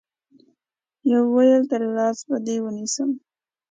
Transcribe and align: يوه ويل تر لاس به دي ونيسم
يوه 1.11 1.29
ويل 1.35 1.63
تر 1.71 1.81
لاس 1.95 2.17
به 2.27 2.37
دي 2.45 2.55
ونيسم 2.63 3.09